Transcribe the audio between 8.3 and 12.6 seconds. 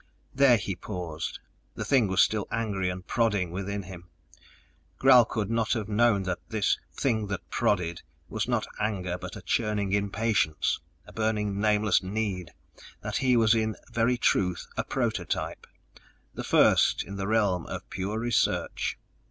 not anger but a churning impatience, a burning nameless need